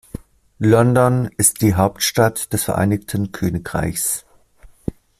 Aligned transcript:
London 0.57 1.29
ist 1.37 1.61
die 1.61 1.75
Hauptstadt 1.75 2.51
des 2.53 2.63
Vereinigten 2.63 3.31
Königreichs. 3.31 4.25